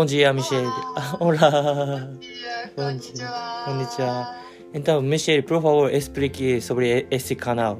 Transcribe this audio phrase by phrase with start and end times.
[0.00, 0.64] Bom dia, Michelle.
[0.64, 1.16] Olá.
[1.20, 2.08] Olá.
[2.08, 3.62] Bom dia, Bom konnichiwa.
[3.66, 4.36] Konnichiwa.
[4.72, 7.78] Então, Michelle, por favor, explique sobre esse canal.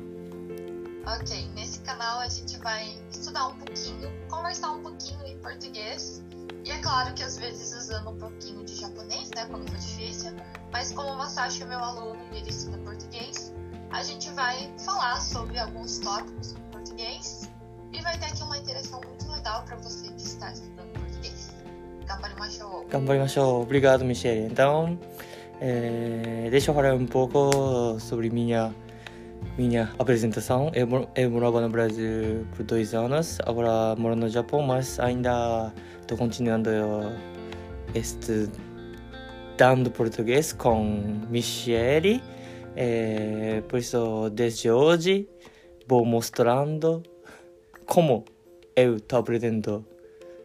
[1.07, 6.23] Ok, nesse canal a gente vai estudar um pouquinho, conversar um pouquinho em português.
[6.63, 10.33] E é claro que às vezes usando um pouquinho de japonês, né, quando for difícil.
[10.71, 13.55] Mas como o Masashi é meu aluno e ele estuda português,
[13.93, 17.49] a gente vai falar sobre alguns tópicos em português.
[17.95, 21.00] E vai ter aqui uma interação muito legal para você que está estudando.
[22.20, 22.86] Gambarimashou!
[22.90, 23.62] 頑張りましょう.
[23.64, 24.46] Obrigado, Michelle.
[24.46, 24.98] Então,
[25.62, 28.74] eh, deixa eu falar um pouco sobre minha
[29.58, 30.72] minha apresentação.
[30.74, 35.72] Eu, moro- eu morava no Brasil por dois anos, agora moro no Japão, mas ainda
[36.02, 36.70] estou continuando
[37.94, 40.84] estudando português com
[41.30, 42.22] Michelle.
[42.76, 45.28] Eh, por isso, desde hoje,
[45.88, 47.02] vou mostrando
[47.86, 48.26] como
[48.76, 49.86] eu estou aprendendo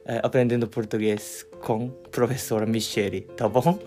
[0.06, 3.79] eh, aprendendo português com professora Michelle, tá bom?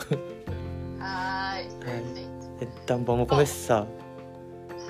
[1.00, 2.28] Ai, perfeito!
[2.60, 3.86] Então vamos começar.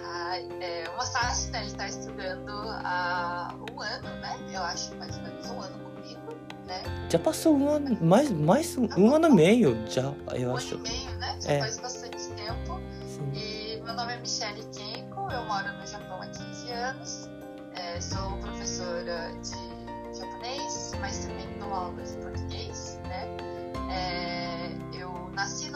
[0.04, 4.38] Ai, é, o Masashi, né, ele tá estudando há um ano, né?
[4.52, 6.20] Eu acho mais ou menos um ano comigo,
[6.66, 6.82] né?
[7.10, 10.74] Já passou um ano, mais, mais um, um ano e meio já, eu Um acho.
[10.76, 11.36] ano e meio, né?
[11.42, 11.58] Já É.
[11.60, 12.80] faz bastante tempo.
[13.06, 13.30] Sim.
[13.34, 17.28] E meu nome é Michelle Kenko, eu moro no Japão há 15 anos.
[17.74, 22.37] É, sou professora de japonês, mas também dou aulas de português,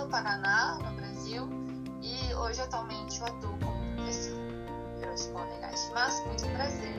[0.03, 1.49] no Paraná, no Brasil,
[2.03, 4.43] e hoje atualmente eu atuo como professora.
[5.01, 6.93] Yoroshiku onegaishimasu, muito prazer.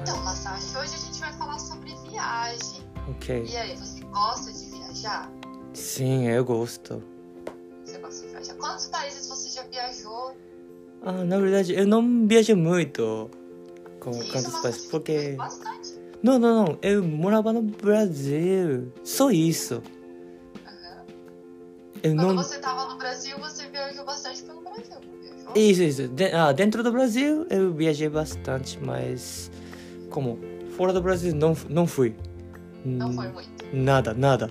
[0.00, 2.82] Então, Masashi, hoje a gente vai falar sobre viagem.
[3.08, 3.44] Ok.
[3.48, 5.32] E aí, você gosta de viajar?
[5.72, 7.02] Sim, eu gosto.
[7.84, 8.54] Você gosta de viajar?
[8.54, 10.36] Quantos países você já viajou?
[11.02, 13.30] Ah, na verdade, eu não viajo muito
[13.98, 15.32] com Isso, quantos mas países, porque...
[15.32, 16.00] Bastante.
[16.22, 19.82] Não, não, não, eu morava no Brasil, só isso.
[22.02, 22.36] Eu Quando não...
[22.42, 25.52] você tava no Brasil, você viajou bastante pelo Brasil, viajou?
[25.54, 26.08] Isso, isso.
[26.08, 29.50] De- ah, dentro do Brasil eu viajei bastante, mas
[30.10, 30.38] como
[30.76, 32.16] fora do Brasil não, não fui.
[32.84, 33.50] Não foi muito.
[33.72, 34.50] Nada, nada.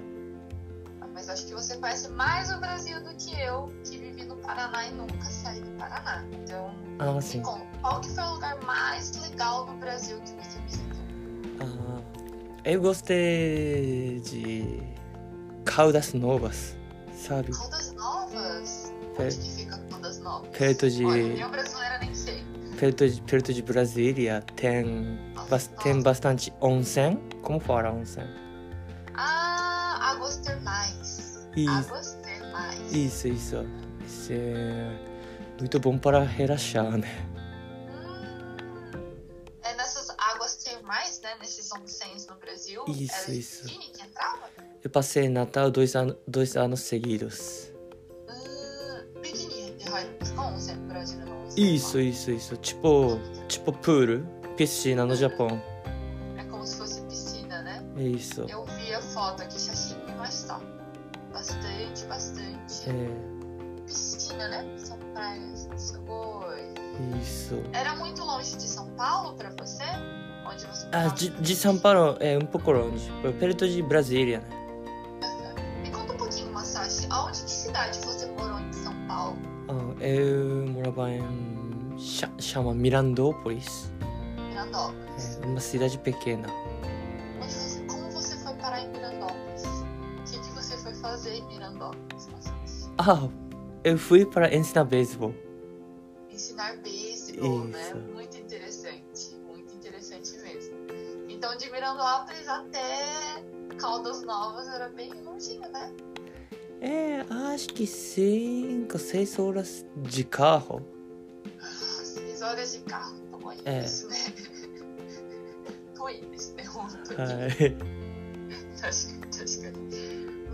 [1.01, 4.35] Ah, Mas acho que você conhece mais o Brasil do que eu, que vivi no
[4.37, 6.23] Paraná e nunca saí do Paraná.
[6.31, 7.41] Então, Ah, me sim.
[7.41, 11.01] conta, qual que foi o lugar mais legal no Brasil que você visitou?
[11.59, 12.01] Ah,
[12.63, 14.81] eu gostei de
[15.65, 16.75] Caldas Novas,
[17.21, 17.51] sabe?
[17.95, 18.91] Novas?
[19.17, 19.23] É.
[19.23, 20.49] Onde que fica Caldas Novas?
[20.57, 22.43] Perto de Olha, brasileira nem sei.
[22.79, 27.17] perto de perto de Brasília tem bas- tem bastante onsen.
[27.41, 28.23] Como fala onsen?
[29.13, 31.47] Ah, águas termais.
[31.55, 32.93] Isso, Águas termais.
[32.93, 33.65] isso, isso.
[34.05, 34.97] Isso é
[35.59, 37.07] muito bom para relaxar, né?
[37.89, 38.93] Hum,
[39.63, 41.35] é nessas águas termais, né?
[41.39, 42.83] Nesses onsens no Brasil.
[42.87, 43.67] Isso, era isso.
[44.83, 47.71] Eu passei Natal dois anos dois anos seguidos.
[50.87, 51.47] Brasil, não?
[51.57, 52.57] Isso, isso, isso.
[52.57, 54.23] Tipo, tipo pool,
[54.55, 55.61] piscina no Japão.
[56.37, 57.83] É como se fosse piscina, né?
[57.97, 58.41] Isso.
[58.47, 60.59] Eu vi a foto aqui, Xaxim, mas tá.
[61.31, 62.89] Bastante, bastante.
[62.89, 64.77] É, Piscina, né?
[64.77, 65.69] São praias.
[66.07, 66.73] Oi.
[67.21, 67.61] isso.
[67.73, 69.83] Era muito longe de São Paulo pra você?
[70.45, 73.09] Onde você Ah, de, de São Paulo é um pouco longe,
[73.39, 74.60] perto de Brasília, né?
[80.11, 83.91] Eu morava em cha- chama Mirandópolis,
[84.49, 85.39] Mirandópolis.
[85.41, 86.47] é uma cidade pequena.
[87.39, 89.63] Você, como você foi parar em Mirandópolis?
[89.63, 92.29] O que, que você foi fazer em Mirandópolis?
[92.97, 93.27] Ah,
[93.83, 95.33] eu fui para ensinar beisebol.
[96.29, 97.93] Ensinar beisebol, né?
[98.13, 99.35] Muito interessante.
[99.47, 100.75] Muito interessante mesmo.
[101.29, 103.43] Então, de Mirandópolis até
[103.79, 105.91] Caldas Novas era bem longinho, né?
[106.81, 107.21] É,
[107.53, 110.83] acho que cinco, seis horas de carro.
[112.03, 113.15] Seis horas de carro.
[113.39, 113.83] Tô indo É.
[113.85, 114.17] isso, né?
[115.95, 116.63] Tô indo isso, né?
[116.63, 117.75] Muito Ai,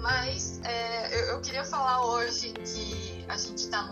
[0.01, 3.83] Mas é, eu, eu queria falar hoje que a gente está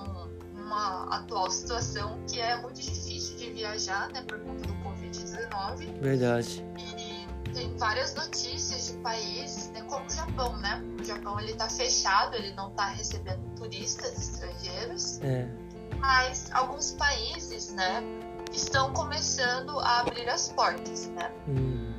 [0.54, 6.00] numa atual situação que é muito difícil de viajar, né, por conta do Covid-19.
[6.02, 6.66] verdade.
[6.78, 7.05] E
[7.56, 10.84] tem várias notícias de países, né, como o Japão, né?
[11.00, 15.48] O Japão ele tá fechado, ele não está recebendo turistas estrangeiros, É,
[15.98, 18.04] mas alguns países, né,
[18.52, 21.32] estão começando a abrir as portas, né?
[21.48, 21.94] hum,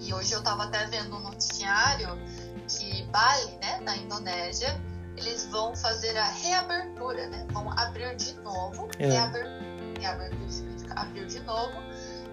[0.00, 2.08] E hoje eu estava até vendo um noticiário
[2.68, 4.80] que Bali, né, na Indonésia,
[5.16, 7.46] eles vão fazer a reabertura, né?
[7.50, 8.88] Vão abrir de novo.
[8.98, 9.08] É.
[9.08, 9.60] Reabertura,
[10.00, 11.74] reabertura significa abrir de novo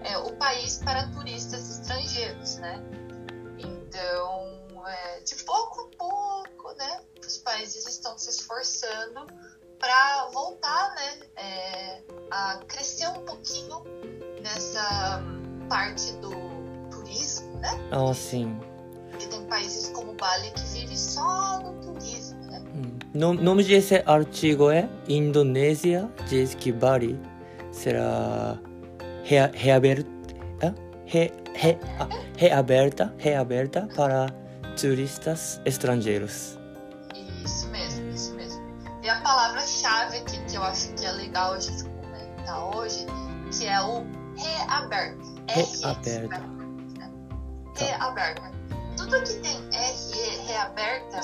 [0.04, 2.82] é, o país para turistas estrangeiros, né?
[3.58, 9.26] Então é, de pouco a pouco, né, os países estão se esforçando
[9.78, 13.82] para voltar, né, é, a crescer um pouquinho
[14.42, 15.22] nessa
[15.68, 16.30] parte do
[16.90, 17.70] turismo, né?
[17.90, 18.58] Ah, sim.
[19.10, 22.62] Porque tem países como Bali que vive só no turismo, né?
[22.74, 22.98] Hum.
[23.14, 27.18] No, nome desse artigo é Indonésia diz que Bali
[27.72, 28.58] será
[29.30, 30.10] rea, reaberta,
[30.62, 30.74] ah?
[31.06, 34.26] re, re, ah, reaberta, reaberta para
[34.78, 36.58] turistas estrangeiros.
[37.44, 38.60] Isso mesmo, isso mesmo.
[39.02, 43.06] E a palavra-chave aqui que eu acho que é legal a gente comentar hoje,
[43.56, 44.04] que é o
[44.36, 45.24] reaberta.
[45.48, 46.38] Reaberta.
[46.98, 47.10] né?
[47.76, 48.50] Reaberta.
[48.96, 51.20] Tudo que tem RE, reaberta,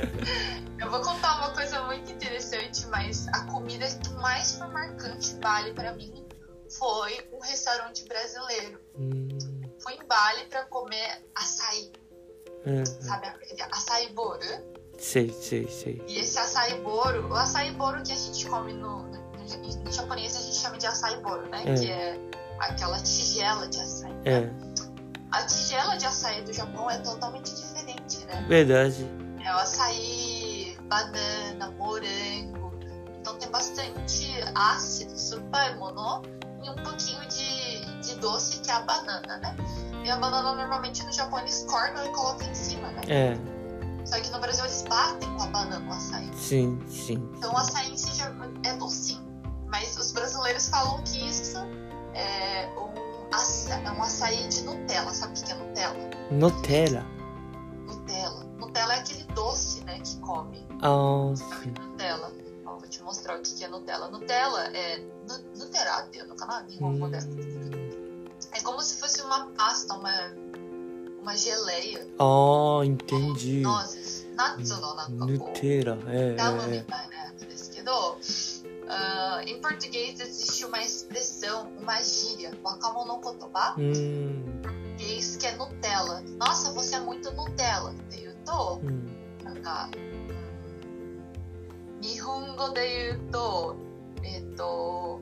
[0.79, 5.39] Eu vou contar uma coisa muito interessante, mas a comida que mais foi marcante em
[5.39, 6.25] Bali para mim
[6.69, 8.79] foi um restaurante brasileiro.
[8.97, 9.27] Hum.
[9.79, 11.91] Fui em Bali para comer açaí.
[12.65, 12.85] Hum.
[12.85, 13.27] Sabe,
[13.71, 14.39] açaí boro?
[14.97, 16.01] Sei, sei, sei.
[16.07, 19.31] E esse açaí boro, o açaí boro que a gente come no, no,
[19.83, 21.63] no, japonês a gente chama de açaí boro, né?
[21.65, 21.73] É.
[21.75, 22.19] Que é
[22.59, 24.13] aquela tigela de açaí.
[24.25, 24.49] É,
[25.31, 28.45] A tigela de açaí do Japão é totalmente diferente, né?
[28.47, 29.09] verdade.
[29.43, 32.71] É o açaí, banana, morango.
[33.19, 36.21] Então tem bastante ácido, super mono,
[36.63, 39.55] e um pouquinho de, de doce que é a banana, né?
[40.05, 43.01] E a banana normalmente no Japão eles cortam e colocam em cima, né?
[43.07, 43.37] É,
[44.05, 46.29] Só que no Brasil eles batem com a banana o açaí.
[46.35, 47.29] sim, sim.
[47.37, 48.31] Então o açaí em si já
[48.65, 49.23] é docinho.
[49.67, 51.57] Mas os brasileiros falam que isso
[52.13, 55.13] é um, aça, é um açaí de Nutella.
[55.13, 56.09] Sabe o que é Nutella?
[56.31, 57.05] Nutella?
[57.85, 58.43] Nutella.
[58.57, 60.65] Nutella é aquele doce, né, que come.
[60.83, 61.73] Oh, sim.
[61.79, 62.31] Nutella.
[62.65, 64.09] Ó, vou te mostrar o que é Nutella.
[64.09, 64.97] Nutella é
[65.55, 66.63] Nutella, eu nunca.
[66.81, 67.09] Hum.
[68.51, 70.33] É como se fosse uma pasta, uma,
[71.21, 72.07] uma geleia.
[72.19, 73.61] Oh, entendi.
[73.61, 74.25] Nozes.
[74.57, 75.09] Nutella.
[75.09, 76.17] Nutella, é.
[76.17, 76.35] é.
[76.35, 76.67] é.
[76.67, 76.85] Né?
[78.85, 83.75] たいなやつですけど、ah, em português existe uma expressão, uma gíria, wakamono kotoba.
[83.77, 86.21] Hum, português que é Nutella.
[86.37, 87.91] Nossa, você é muito Nutella.
[87.91, 89.09] っていうと、hum.
[89.43, 90.23] なんか、うん
[92.03, 93.77] 日本語で言うと、
[94.23, 95.21] えっ、と、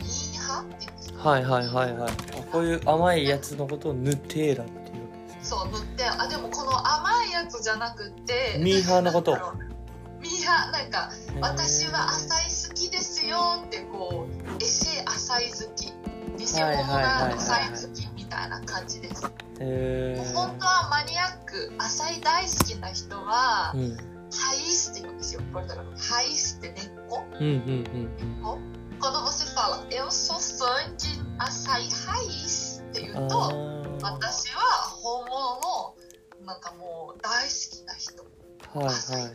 [0.00, 2.10] ミーハって言うんですかはいはいはいはい。
[2.10, 5.50] あこういう甘いやつのことをヌテーラっていうわけです。
[5.50, 9.38] そう、塗って、あ、でもこの甘いやつじゃなくて、ミーハーのこと
[10.50, 15.92] なんだろうミーハー、なんか、私は浅い好きですよってこうエセ浅い好き。
[16.38, 23.96] 偽物が浅い好きみたいな感じです、へもう本当はマニアック浅い大好きな人は、ーうん。
[24.32, 25.42] ハイスって言うんですよ。
[25.52, 27.24] これだからハイスって根っこ？
[27.38, 28.98] うんうんうん。
[29.00, 30.64] quando você fala eu sou fã
[30.96, 33.36] de açaí raiz って言うと
[34.02, 34.60] 私は
[35.02, 38.24] 本物のなんかもう大好きな人。
[38.72, 38.94] はいはい。
[38.94, 39.34] daí,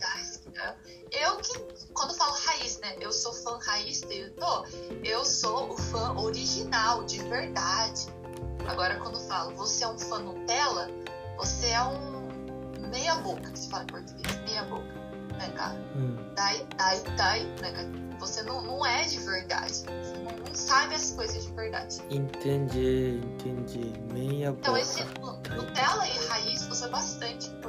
[1.12, 1.58] Eu que,
[1.92, 2.96] quando falo raiz, né?
[3.00, 4.66] Eu sou fã raiz, eu tô,
[5.04, 8.06] eu sou o fã original, de verdade.
[8.68, 10.88] Agora, quando falo, você é um fã Nutella,
[11.36, 12.16] você é um
[12.90, 14.84] meia boca, que se fala em português, meia boca,
[15.38, 15.74] né, cara?
[15.94, 16.34] うん。
[16.34, 18.06] Dai, dai, dai, né, cara?
[18.18, 22.02] Você não, não é de verdade, você não, não sabe as coisas de verdade.
[22.10, 23.92] Entendi, entendi.
[24.12, 24.80] Meia Então, boca.
[24.80, 27.65] esse Nu- Nutella e raiz usa bastante em português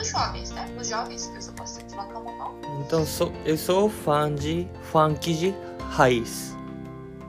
[0.00, 0.66] nos jovens, né?
[0.76, 2.80] Nos jovens, que eu só posso falar como não.
[2.80, 5.54] Então, sou, eu sou fã de funk de
[5.90, 6.56] raiz.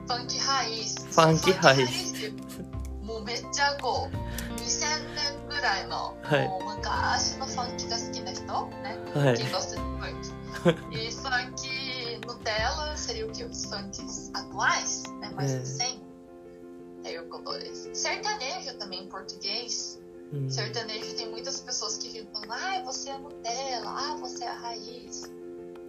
[0.08, 0.96] Funk raiz.
[1.12, 2.12] Funk raiz.
[3.02, 9.52] もうめっちゃこう2000年ぐらいの、はい、もう昔のファンキが好きな人ね、はい、que assim, né?
[9.52, 10.32] gosta de funk.
[10.96, 13.44] e funk Nutella seria o que?
[13.44, 15.30] Os funks atuais, né?
[15.36, 15.58] Mais é.
[15.58, 16.00] recentes.
[17.04, 17.10] É.
[17.10, 20.01] Assim, o que eu Sertanejo também em português.
[20.34, 20.50] Hum.
[20.50, 24.54] Sertanejo tem muitas pessoas que ficam falando, ah, você é Nutella, ah, você é a
[24.54, 25.30] raiz.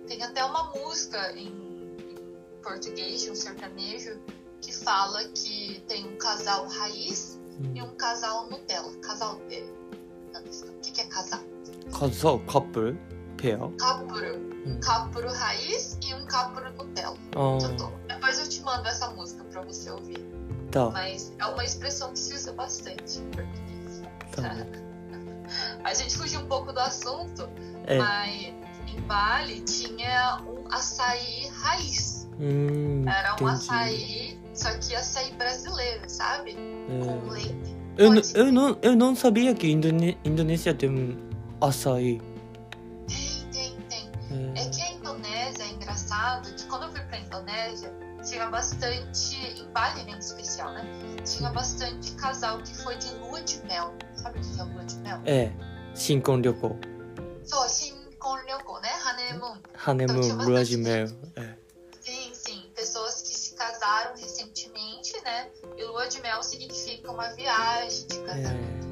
[0.09, 4.19] Tem até uma música em, em português de um sertanejo
[4.61, 7.73] que fala que tem um casal raiz Hum.
[7.75, 8.91] e um casal Nutella.
[9.03, 9.63] Casal de.
[9.63, 11.41] O que, que é casal?
[11.97, 12.97] Casal, couple,
[13.41, 13.59] pair.
[13.79, 14.37] Capuro.
[14.67, 14.81] Hum.
[14.81, 17.17] Capuro raiz e um capuro Nutella.
[17.37, 20.19] 아, Eu tô- Depois eu te mando essa música pra você ouvir.
[20.71, 20.89] tá.
[20.91, 23.72] Mas é uma expressão que se usa bastante em português.
[24.33, 24.67] Tá.
[25.85, 27.49] A gente fugiu um pouco do assunto,
[27.87, 27.99] É.
[27.99, 28.55] mas
[28.89, 32.29] em Bali tinha um açaí raiz.
[32.41, 33.51] Hum, Era um entendi.
[33.53, 36.55] açaí, só que açaí brasileiro, sabe?
[37.05, 37.33] Com É.
[37.33, 37.77] leite.
[37.99, 38.33] Eu, Pode.
[38.35, 41.19] eu, não, eu não sabia que Indone Indonésia tem
[41.61, 42.21] açaí.
[43.07, 44.11] Tem, tem, tem.
[44.57, 44.63] É.
[44.63, 47.93] É que a Indonésia é engraçado que quando eu fui pra Indonésia,
[48.25, 50.85] tinha bastante, em Bali né, em especial, né?
[51.25, 53.93] Tinha bastante casal que foi de lua de mel.
[54.22, 55.22] Sabe o que é lua de mel?
[55.26, 55.52] ええ、
[55.96, 56.76] 新婚旅行、
[57.46, 58.90] そう、新婚旅行né?
[59.06, 59.58] Honeymoon.
[59.74, 61.10] ハネムーン、ルアジメル。
[61.36, 61.58] え
[62.02, 62.72] Sim, sim.
[62.76, 65.50] Pessoas que se casaram recentemente, né?
[65.78, 68.88] E lua de mel significa uma viagem de え casamento.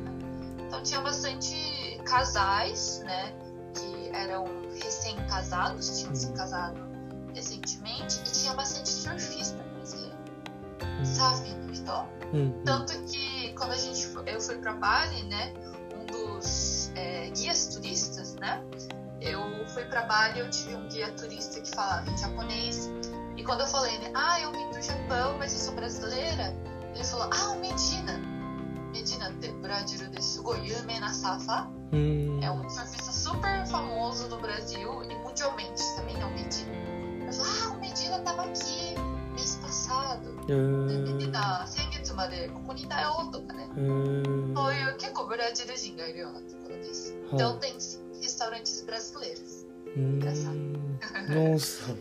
[0.67, 3.33] Então tinha bastante casais, né?
[3.73, 4.45] Que eram
[4.81, 6.77] recém-casados, tinham se casado
[7.33, 10.15] recentemente, e tinha bastante surfista brasileiro.
[11.01, 12.05] え Sabe, Vitor?
[12.33, 13.28] うん、うん、 Tanto que
[13.60, 15.52] quando a gente, eu fui para Bali, né,
[15.94, 18.64] um dos é, guias turistas, né,
[19.20, 22.90] eu fui para Bali, eu tive um guia turista que falava em japonês,
[23.36, 26.56] e quando eu falei, né, ah, eu vim do Japão, mas eu sou brasileira,
[26.94, 28.18] ele falou, ah, Medina,
[28.94, 32.40] Medina Bradiru desu goyume nasafa, hum.
[32.42, 36.72] é um surfista super famoso no Brasil e mundialmente também, é o Medina.
[37.26, 38.94] Eu falei, ah, o Medina tava aqui
[39.34, 40.28] mês passado.
[40.48, 40.79] Uhum.
[42.39, 44.55] でここにいたよとかねうーん。
[44.55, 47.13] そういう結構ブラジル人がいるようなところです。
[47.33, 49.65] Então tem sim, restaurantes brasileiros.
[49.95, 50.99] うーん。
[51.29, 51.95] Nossa.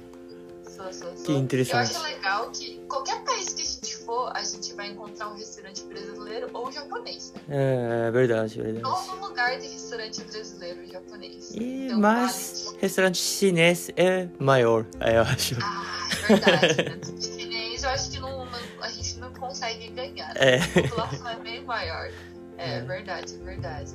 [0.66, 1.24] Sou, sou, sou.
[1.24, 1.94] Que interessante.
[1.94, 5.34] Eu acho legal que qualquer país que a gente for, a gente vai encontrar um
[5.36, 7.32] restaurante brasileiro ou japonês.
[7.48, 8.04] Né?
[8.04, 8.82] É, é verdade, verdade.
[8.82, 11.50] Todo lugar tem restaurante brasileiro e japonês.
[11.54, 12.78] E, Então, mas vale.
[12.80, 15.56] restaurante chinês é maior, eu acho.
[15.62, 16.76] Ah, é verdade.
[16.76, 17.47] né?
[17.83, 20.35] Eu acho que não, não- a gente não consegue ganhar.
[20.37, 20.57] É.
[20.61, 22.11] A população é bem maior.
[22.57, 22.81] É, É.
[22.81, 23.93] verdade, é verdade.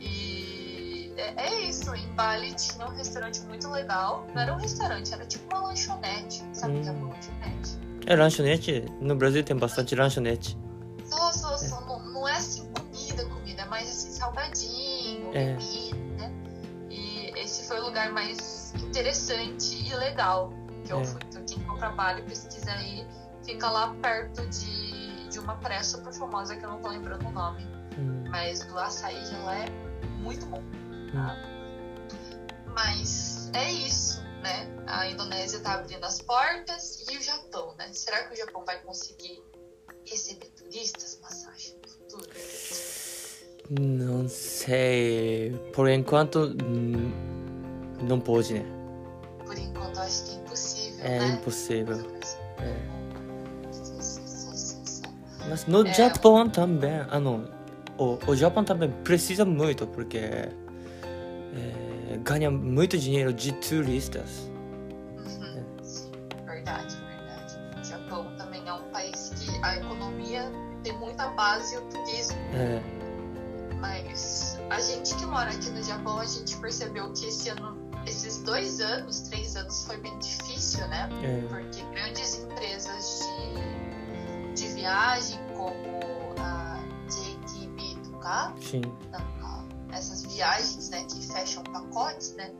[0.00, 4.26] E é, é isso, em Bali tinha um restaurante muito legal.
[4.34, 6.42] Não era um restaurante, era tipo uma lanchonete.
[6.52, 7.78] Sabe o que é uma lanchonete?
[8.06, 8.84] É lanchonete?
[9.00, 10.56] No Brasil tem bastante lanchonete.
[11.04, 11.80] Só, só, só.
[11.82, 15.54] Não, não é assim comida, comida, é mais assim salgadinho, É.
[15.54, 16.32] bebida, né?
[16.88, 20.52] E esse foi o lugar mais interessante e legal
[20.84, 21.04] que eu É.
[21.04, 21.20] fui.
[21.28, 21.58] Então quem
[21.88, 23.06] Bali precisa ir.
[23.42, 27.30] Fica lá perto de, de uma praia super famosa que eu não tô lembrando o
[27.30, 27.80] nome.
[27.96, 28.28] うん。
[28.30, 29.70] Mas o açaí de lá é
[30.22, 30.62] muito bom.
[31.12, 31.36] tá?
[32.74, 34.68] Mas é isso, né?
[34.86, 37.90] A Indonésia tá abrindo as portas e o Japão, né?
[37.92, 39.42] Será que o Japão vai conseguir
[40.06, 42.30] receber turistas, Masashi, no futuro?
[43.68, 45.52] Não sei.
[45.74, 47.10] Por enquanto, hum,
[48.02, 48.79] não pode, né?
[51.02, 51.28] É né?
[51.28, 51.96] impossível.
[52.58, 53.00] É.
[55.48, 55.92] Mas no É.
[55.92, 57.44] Japão também, ah, não.
[57.98, 60.50] O, o Japão também precisa muito, porque é,
[62.22, 64.48] ganha muito dinheiro de turistas.
[65.18, 65.64] Uhum,
[66.46, 67.58] verdade, verdade.
[67.80, 70.50] O Japão também é um país que a economia
[70.82, 72.38] tem muita base no turismo.
[72.54, 72.80] É,
[73.80, 77.76] Mas a gente que mora aqui no Japão, a gente percebeu que esse ano,
[78.06, 81.08] esses dois anos, três anos, foi bem difícil, né?
[81.22, 83.20] é, Porque grandes empresas
[84.54, 88.82] de, de viagem, como a JTB Tuka, sim.
[89.92, 92.52] essas viagens né, que fecham pacotes, né?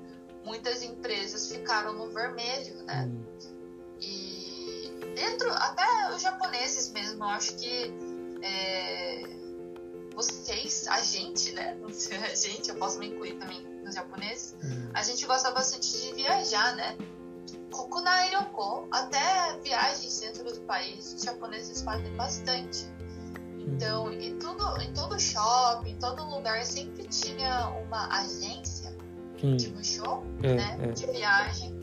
[0.45, 3.09] Muitas empresas ficaram no vermelho, né?
[3.09, 3.25] Hum,
[4.01, 7.93] E dentro, até os japoneses mesmo, eu acho que
[8.43, 9.23] é,
[10.15, 11.77] vocês, a gente, né?
[12.33, 16.75] A gente, eu posso me incluir também nos japoneses, うん、a gente gosta bastante de viajar,
[16.77, 16.97] né?
[17.72, 22.88] Kokunai Ryoko, até viagens dentro do país, os japoneses fazem bastante.
[23.60, 28.94] Então, em, tudo, em todo shopping, em todo lugar, sempre tinha uma agência
[29.44, 30.78] うん de musho, え né?
[30.82, 31.76] え De viagem.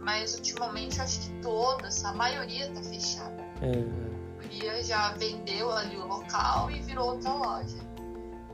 [0.00, 3.36] Mas ultimamente eu acho que todas, a maioria tá fechada.
[3.62, 7.78] え A maioria já vendeu ali o local e virou outra loja.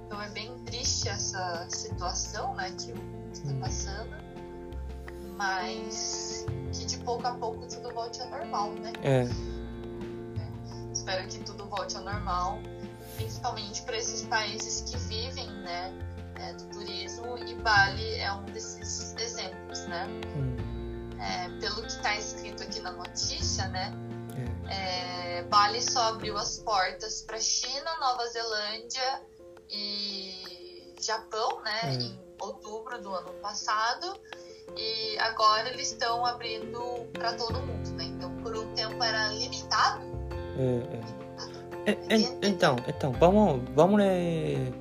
[0.06, 2.92] Então é bem triste essa situação, né, que
[3.32, 4.10] está passando.
[5.36, 6.23] mas
[6.71, 8.93] que de pouco a pouco tudo volte ao normal, né?
[9.03, 9.27] É.
[10.93, 12.59] Espero que tudo volte ao normal,
[13.15, 15.93] principalmente para esses países que vivem, né,
[16.35, 20.07] é, do turismo e Bali é um desses exemplos, né?
[20.35, 20.55] Hum.
[21.19, 23.93] É, pelo que está escrito aqui na notícia, né?
[24.69, 25.39] É.
[25.39, 29.21] É, Bali só abriu as portas para China, Nova Zelândia
[29.69, 31.81] e Japão, né?
[31.85, 32.01] Hum.
[32.01, 34.19] Em outubro do ano passado.
[34.77, 36.79] E agora eles estão abrindo
[37.13, 38.05] para todo mundo, né?
[38.05, 40.01] Então, por um tempo era limitado.
[40.57, 41.91] É, é.
[41.91, 44.73] É, é, então, então, vamos, vamos ler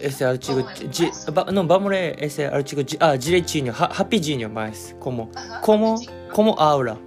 [0.00, 0.64] esse artigo.
[0.64, 1.24] Mais?
[1.28, 5.90] va- não, vamos ler esse artigo di, ah, direitinho, ra, rapidinho, mas como, Aham, como,
[5.94, 6.32] rapidinho.
[6.32, 6.98] como aula.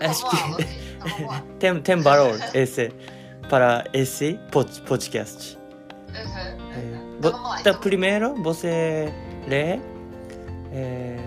[0.00, 0.66] Acho vamos que- lá, ok.
[1.06, 1.42] Então.
[1.58, 2.92] Tem, tem valor esse
[3.48, 5.58] para esse pod, podcast.
[6.14, 7.60] Aham, É, vo- Então vamos lá.
[7.60, 9.12] então, Então, primeiro você
[9.48, 9.80] lê,
[10.75, 11.17] é,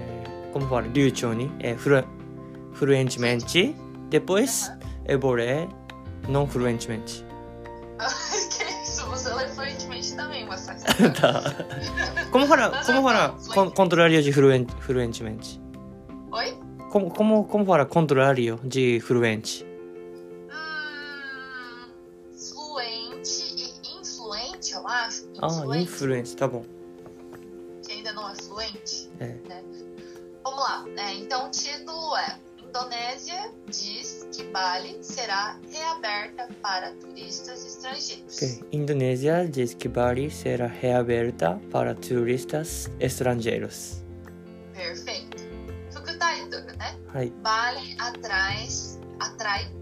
[0.53, 2.03] como fala,流暢に, é, flu,
[2.73, 3.75] fluentemente,
[4.11, 4.79] depois aham.
[5.07, 5.69] eu vou ler
[6.29, 7.25] não fluentemente.
[8.51, 10.83] que isso, você lê fluentemente também, mas faz
[11.21, 11.43] tá.
[12.31, 15.61] Como fala, Mas como eu fala falo con, contrário de fluen, fluentemente?
[16.33, 16.59] Oi?
[16.91, 19.67] Como, como, como fala contrário de fluente?
[20.49, 21.91] Hum,
[22.37, 23.43] fluente
[23.85, 25.25] e influente, eu acho.
[25.43, 26.65] Ah, Influente, influente, tá bom.
[29.20, 29.28] É.
[29.48, 29.64] Né?
[30.44, 30.86] Vamos lá.
[30.98, 38.38] É, então, o título é Indonésia diz que Bali será reaberta para turistas estrangeiros.
[38.38, 38.68] Ok.
[38.72, 44.04] Indonésia diz que Bali será reaberta para turistas estrangeiros.
[44.74, 45.38] Perfeito.
[45.92, 46.96] Fukutaito, né?
[47.12, 47.34] はい。
[47.42, 48.68] Bali atrai,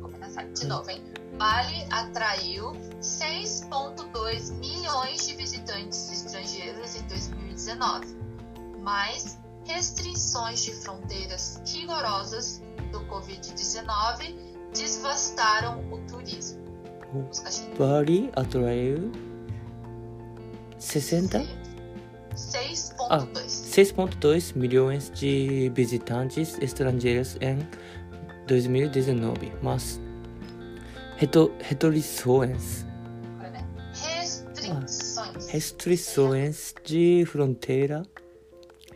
[0.01, 1.03] começar de novo, hein?
[1.37, 8.17] Bali atraiu 6,2 milhões de visitantes estrangeiros em 2019,
[8.87, 14.33] mas restrições de fronteiras rigorosas do Covid-19
[14.73, 16.63] devastaram o turismo.
[17.13, 17.77] O.
[17.77, 19.11] Bali atraiu
[20.79, 21.45] 60?
[22.33, 23.33] 6,2.
[23.35, 27.59] 6.2 milhões de visitantes estrangeiros em
[28.47, 29.99] 2019, mas
[31.17, 32.85] reto- restrições,
[33.37, 33.67] né?
[33.93, 35.49] Restrições.
[35.49, 38.03] restrições de fronteira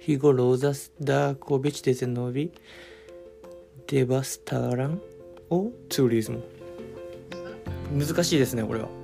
[0.01, 2.51] ヒゴローザスダーコビチデゼノビ
[3.85, 4.99] デバスターラン
[5.51, 6.43] オツーリズム
[7.93, 9.00] 難しいですねこれは。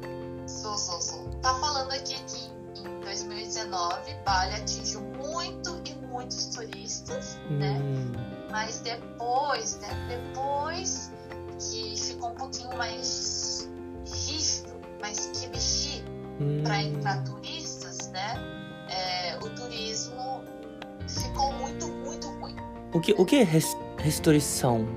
[22.97, 24.88] O que, o que é res- restrição?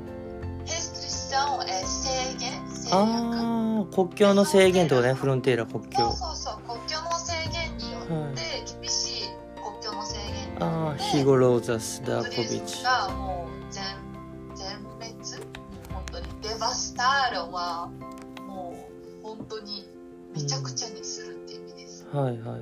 [0.64, 2.92] Restrição é segue, segue.
[2.94, 5.98] ああ、国境の制限ってことね、フロンテーラ国境。
[5.98, 8.40] そうそうそう、国境の制限によって
[8.80, 12.54] 厳しい国境の制限によってああ、ヒゴローザスダトコビチ。
[12.60, 13.84] リスがもう全
[14.54, 15.14] 全滅
[15.92, 17.90] 本当にデバスターロは
[18.46, 18.74] も
[19.22, 19.86] う本当に
[20.34, 22.06] めちゃくちゃにするっていう意味です。
[22.12, 22.60] はいはいはいはい。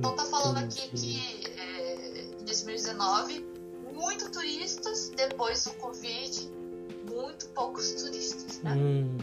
[0.00, 1.20] Então tá falando aqui que
[1.58, 3.44] é, em 2019
[4.00, 6.50] muito turistas, depois do Covid,
[7.10, 8.72] muito poucos turistas, né?
[8.74, 9.18] Hum.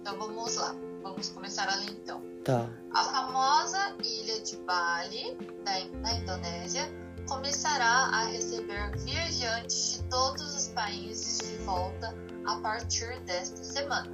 [0.00, 2.22] Então vamos lá, vamos começar ali então.
[2.44, 2.68] Tá.
[2.92, 6.88] A famosa ilha de Bali, da, na Indonésia,
[7.26, 14.10] começará a receber viajantes de todos os países de volta a partir desta semana.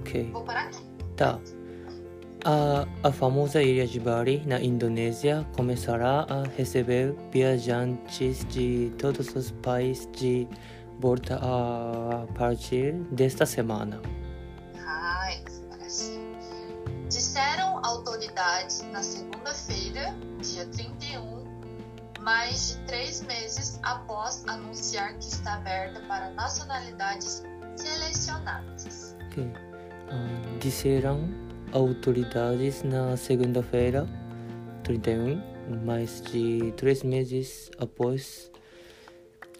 [0.00, 0.30] Ok.
[0.30, 0.84] Vou parar aqui.
[1.16, 1.40] Tá.
[2.44, 9.52] A, a famosa ilha de Bali, na Indonésia, começará a receber viajantes de todos os
[9.52, 10.48] países de
[10.98, 14.02] volta a partir desta semana.
[14.84, 16.18] Ai, parece.
[17.08, 21.44] Disseram autoridades na segunda-feira, dia 31,
[22.22, 27.44] mais de três meses após anunciar que está aberta para nacionalidades
[27.76, 29.16] selecionadas.
[29.28, 29.48] Ok.
[30.10, 31.28] Ah, disseram
[31.72, 34.06] autoridades na segunda-feira,
[34.84, 35.40] 31,
[35.84, 38.50] mais de três meses após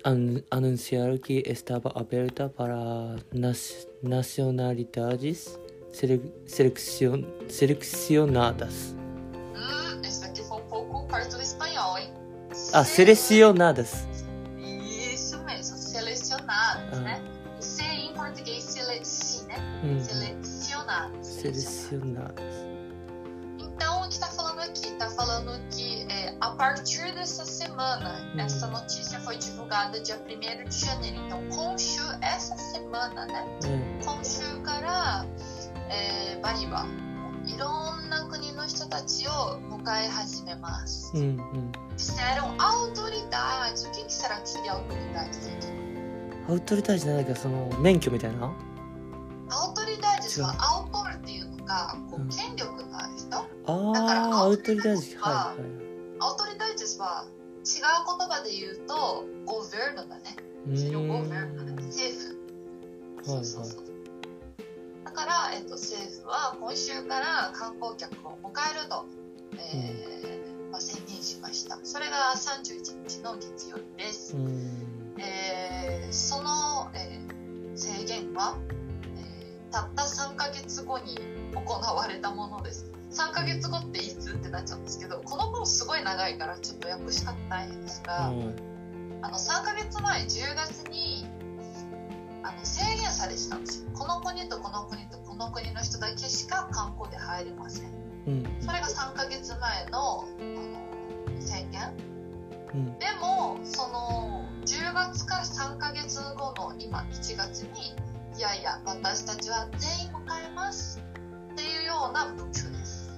[0.04, 5.58] an anunciar que estava aberta para nas nacionalidades
[5.92, 8.94] sele selecion selecionadas.
[9.54, 12.10] Hum, esse daqui foi um pouco perto do espanhol, hein?
[12.72, 14.06] Ah, selecionadas.
[18.31, 19.55] português, seleci, né?
[19.83, 20.47] Hum, Selecionados.
[21.27, 21.27] selecionados.
[21.27, 22.53] selecionadas.
[23.59, 24.91] Então, o que tá falando aqui?
[24.97, 28.39] Tá falando que é, a partir dessa semana, Hum.
[28.39, 31.17] essa notícia foi divulgada dia 1 de janeiro.
[31.25, 33.45] Então, Konshu, essa semana, né?
[33.63, 35.25] うん今週から、
[35.89, 36.85] えーバリは
[37.45, 41.11] いろんな国の人たちを迎え始めます。
[41.15, 41.71] 음, 음.
[41.95, 43.85] Disseram autoridades.
[43.85, 45.70] O que, que será que seria autoridades aqui?
[46.52, 48.52] アウトリタージなんだっけその免許みたいな
[49.48, 53.30] ？autoridades は違うアウトルっていうのがこうんう権力のある人？
[53.30, 55.70] だかあらあアウトリタージははいはい
[56.20, 60.36] アウトリダイテスは違う言葉で言うと、ゴベルノだね。
[60.70, 61.82] うそれをゴーんベルノだね。
[61.86, 62.26] 政府。
[62.28, 63.84] はいそうそうそう。
[65.04, 69.06] だから、えっと、政府は今週から観光客を迎えると、
[69.56, 71.78] えーまあ、宣言しました。
[71.84, 74.36] それが31日の月曜日です。
[74.36, 74.81] うーん
[75.22, 77.22] えーその、えー
[77.74, 78.58] 制限は、
[79.16, 81.18] えーたった3ヶ月後に
[81.54, 82.86] 行われたものです。
[83.10, 88.72] 3ヶ月後っていつってなっちゃうんですけど、この頃すごい長いからちょっと訳し方大変ですが、はい
[89.22, 91.24] あの3ヶ月前10月に
[92.42, 93.90] あの制限されてたんですよ。
[93.94, 97.90] この国とこの国とこの国の人だけしか観光で入れません。
[98.26, 101.92] うんそれが3ヶ月前のあの宣言。
[102.74, 107.94] うんでもその10月から3ヶ月後の今1月に
[108.36, 111.00] いやいや私たちは全員迎えます
[111.52, 113.10] っていうような文書です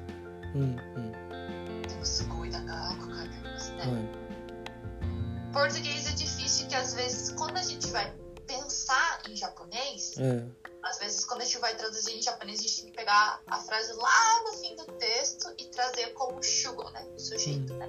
[0.55, 2.63] うんうんでもすごい長
[2.95, 4.25] く書いてありますね、はい
[5.55, 8.13] Português é difícil que às vezes quando a gente vai
[8.45, 10.45] pensar em japonês え
[10.83, 13.57] às vezes quando a gente vai traduzir em japonês a gente tem que pegar a
[13.59, 17.07] frase lá no fim do texto e trazer como shugo, né?
[17.17, 17.89] Sujeito, né?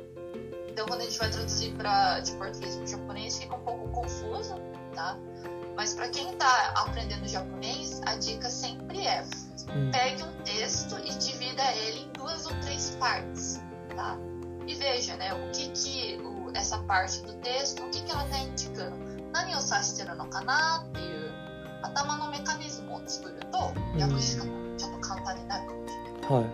[0.75, 4.55] Então quando a gente vai traduzir pra, de português para japonês fica um pouco confuso,
[4.95, 5.19] tá?
[5.77, 9.25] Mas para quem tá aprendendo japonês, a dica sempre é
[9.69, 13.61] えうん pegue um texto e divida ele em duas ou três partes,
[13.97, 14.17] tá?
[14.67, 18.25] E veja, né, o que que o, essa parte do texto, o que que ela
[18.25, 19.11] tá indicando.
[19.33, 21.33] 何を指してるのかなっていう
[21.83, 24.45] 頭のメカニズムを作るとうん訳し方
[24.77, 26.33] ちょっと簡単になるかもしれない。
[26.33, 26.51] はいは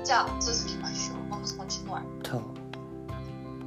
[0.00, 0.04] い。
[0.04, 1.11] じゃあ続きましょう。
[1.12, 1.12] う。
[1.33, 2.05] Vamos continuar.
[2.23, 2.39] た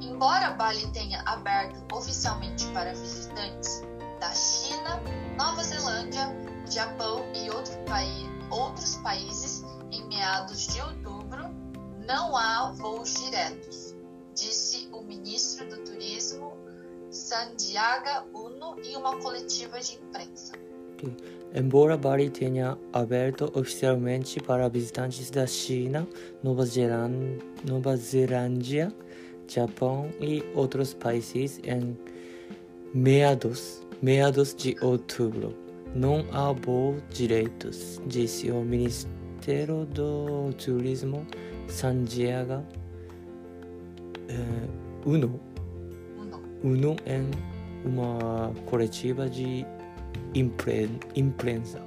[0.01, 3.81] Embora Bali tenha aberto oficialmente para visitantes
[4.19, 5.01] da China,
[5.37, 6.27] Nova Zelândia,
[6.69, 11.43] Japão e outro pai- outros países em meados de outubro,
[12.07, 13.95] não há voos diretos,
[14.33, 16.53] disse o ministro do Turismo
[17.11, 20.53] Sandiaga Uno em uma coletiva de imprensa.
[21.53, 26.07] Embora Bali tenha aberto oficialmente para visitantes da China,
[26.43, 26.65] Nova
[27.65, 28.93] Nova Zelândia,
[29.47, 31.97] Japão e outros países em
[32.93, 35.55] meados, meados de outubro,
[35.95, 41.25] não há voos direitos, disse o Ministério do Turismo
[41.67, 42.63] Santiago
[44.27, 44.67] eh,
[45.05, 45.39] Uno,
[46.17, 46.41] Uno.
[46.63, 47.31] Uno em
[47.85, 49.65] uma coletiva de
[50.33, 51.81] impren, imprensa.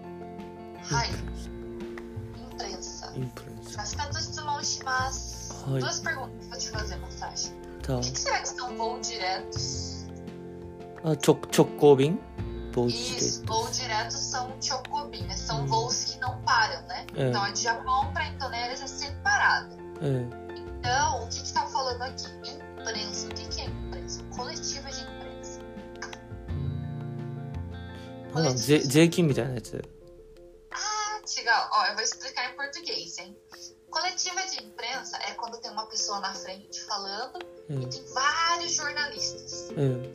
[3.16, 3.80] Imprensa.
[3.80, 4.10] As tantas.
[5.78, 7.52] Duas perguntas para te fazer, Massagem.
[7.82, 7.96] Tá.
[7.96, 10.06] O que, será que são voos diretos?
[11.04, 11.16] Ah,
[11.52, 12.18] chocobin?
[12.72, 13.42] Voos Isso, diretos.
[13.46, 15.36] voos diretos são chocobin, né?
[15.36, 15.66] são hum.
[15.66, 17.06] voos que não param, né?
[17.16, 17.28] É.
[17.28, 19.76] Então, é de Japão para Indonésia é parado.
[20.02, 20.56] É.
[20.78, 22.26] Então, o que está falando aqui?
[22.80, 23.26] Imprensa.
[23.26, 24.22] O que, que é imprensa?
[24.34, 25.19] Coletiva de imprensa
[28.33, 29.81] なんだ税税金みたいなやつ
[30.71, 31.69] Ah, legal.
[31.71, 33.35] Ó, eu vou explicar em português, hein?
[33.89, 37.39] Coletiva de imprensa é quando tem uma pessoa na frente falando
[37.69, 39.71] え e tem vários jornalistas.
[39.77, 40.11] え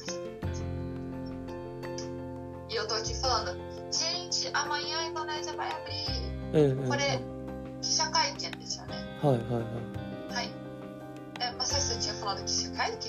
[2.69, 3.59] E eu tô aqui falando,
[3.91, 6.11] gente, amanhã a Indonésia vai abrir.
[6.53, 7.21] ええこれ、
[7.81, 8.95] 記者会見ですよね。
[9.23, 9.63] はいはいはい
[10.35, 10.51] はい。
[11.41, 13.01] え、まさしさん tinha falado 記者会見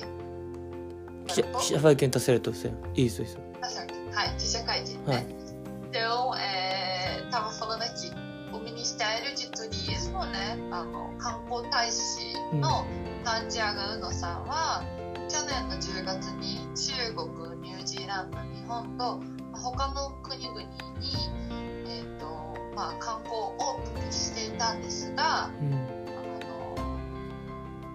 [1.28, 3.55] 記者記者会見出せるとせんisso isso Tá certo.
[3.55, 3.55] Hai,記
[5.07, 5.27] 者会見 Hai.
[5.27, 5.37] ね。
[5.88, 8.11] Então, é, tava falando aqui,
[8.53, 12.85] o Ministério de Turismo, ね、あの、観光大使の
[13.25, 14.83] タンジアガウノさんは、
[15.29, 19.21] 去年の10月に中国、ニュージーランド、日本と
[19.53, 20.66] 他の国々に、
[21.88, 22.27] えっ、と、
[22.75, 25.77] まあ、観光をオープンしていたんですが、うんあ
[26.45, 26.99] の、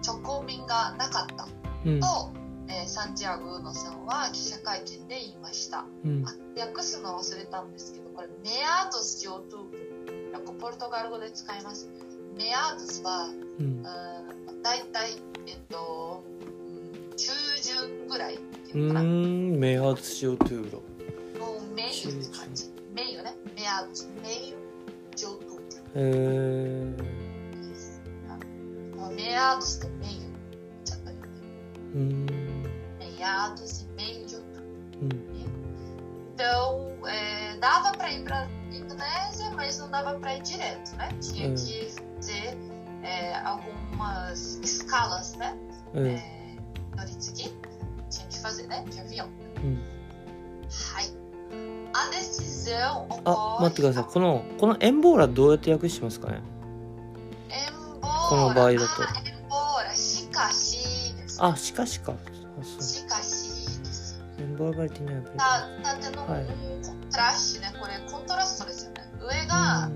[0.04, 1.46] 直行便がなかった
[1.84, 2.32] うんと、
[2.72, 5.84] えーサンティアゴ・ウーノさんは記者会見で言いました。
[6.04, 10.58] うんあ訳すの忘れたんですけど、これ、メアドス・ジョートゥーブ。
[10.58, 11.88] ポルトガル語で使います。
[12.36, 13.82] メアドスは、うんうん、
[14.62, 15.10] だいたい、
[15.46, 19.06] えっと、うん中旬ぐらいってういうのかな。
[19.06, 20.82] ーんメアツシオトゥーロ
[21.38, 22.70] もうメイユって感じ。
[22.94, 23.34] メイユね。
[23.54, 24.56] メアドス、メイユ、
[25.14, 25.62] ジョートゥーブ。
[25.94, 27.02] えー、
[29.14, 30.22] メア meados de meio.
[30.84, 31.16] ちょっとね
[31.94, 32.61] Hum,
[33.21, 34.63] meados e meio de outubro.
[35.01, 35.09] hum,
[36.33, 41.09] Então, é, dava para ir para Indonésia, mas não dava para ir direto, né?
[41.19, 41.55] Tinha Hum.
[41.55, 42.57] que fazer
[43.03, 45.57] é, algumas escalas, né?
[45.95, 46.05] hum.
[46.05, 46.55] É,
[46.95, 47.55] Noritsuki
[48.09, 48.83] tinha que fazer, né?
[48.89, 49.27] De avião.
[49.63, 49.77] Hum.
[50.93, 51.05] Hai.
[51.93, 54.03] A decisão あ、待ってください。
[54.03, 54.13] ocorre.
[54.13, 56.41] この、このエンボーラどうやって訳してますかね
[57.49, 58.29] Embora.
[58.29, 59.07] この場合だと Ah,
[59.87, 59.95] embora.
[59.95, 61.43] しかしです。
[61.43, 62.11] あ、しかしか。
[62.13, 63.00] あそうしかし
[64.36, 64.42] です。
[64.42, 65.22] エンボーラバリティにはやっ
[65.98, 67.72] ての、はいコントラストね。
[67.80, 69.12] これコントラストですよね。
[69.20, 69.90] 上が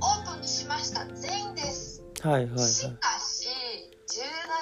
[0.00, 1.04] オープンにしました。
[1.06, 2.00] 全員です。
[2.24, 2.58] うんはいはいはい。
[2.68, 3.48] しかし、
[4.06, 4.20] 10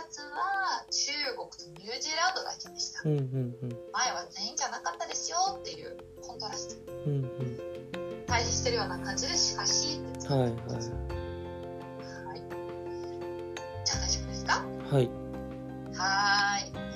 [0.09, 3.03] 月は中国とニュージーランドだけでした。
[3.05, 3.25] うんうん
[3.63, 3.77] うん。
[3.93, 6.93] 前は全員じゃなかったですよっていうコントラスト。
[7.07, 8.25] うんうん。
[8.27, 10.49] 対比してるような感じで、しかしってはいはい。
[10.49, 10.61] はい。
[13.85, 14.65] じゃあ大丈夫ですか？
[14.91, 15.11] はい。
[15.95, 16.90] はーい。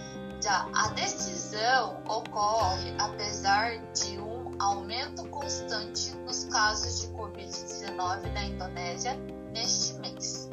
[0.46, 9.18] A decisão ocorre apesar de um aumento constante nos casos de Covid-19 na Indonésia
[9.54, 10.50] neste mês,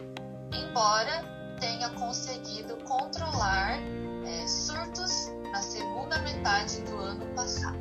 [0.54, 1.26] embora
[1.60, 3.80] tenha conseguido controlar
[4.26, 7.78] é, surtos na segunda metade do ano passado.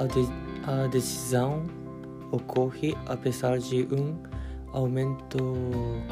[0.00, 0.26] A, de
[0.66, 1.66] a decisão
[2.32, 4.16] ocorre apesar de um
[4.72, 5.38] aumento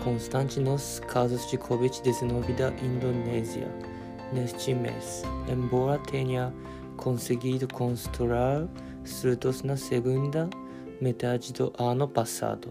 [0.04, 3.68] constante nos casos de Covid-19 da Indonésia.
[4.32, 6.52] Neste mês, embora tenha
[6.96, 8.68] conseguido controlar
[9.04, 10.48] surtos na segunda
[11.00, 12.68] metade do ano passado.